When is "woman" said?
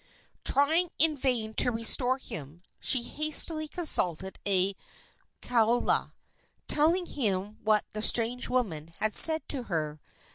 8.49-8.95